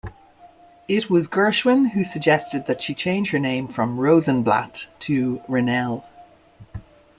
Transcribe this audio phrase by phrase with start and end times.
[0.87, 6.03] It was Gershwin who suggested that she change her name from Rosenblatt to Ronell.